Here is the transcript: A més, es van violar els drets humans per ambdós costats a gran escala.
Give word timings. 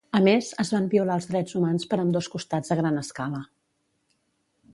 A 0.17 0.19
més, 0.27 0.47
es 0.63 0.71
van 0.75 0.87
violar 0.93 1.17
els 1.21 1.27
drets 1.33 1.57
humans 1.59 1.85
per 1.93 2.01
ambdós 2.05 2.31
costats 2.37 2.75
a 2.77 2.79
gran 2.83 2.99
escala. 3.07 3.47